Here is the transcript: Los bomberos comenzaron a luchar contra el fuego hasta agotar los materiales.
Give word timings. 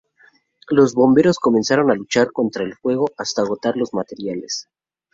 Los 0.69 0.95
bomberos 0.95 1.37
comenzaron 1.37 1.91
a 1.91 1.93
luchar 1.93 2.31
contra 2.31 2.63
el 2.63 2.73
fuego 2.73 3.11
hasta 3.19 3.43
agotar 3.43 3.77
los 3.77 3.93
materiales. 3.93 4.67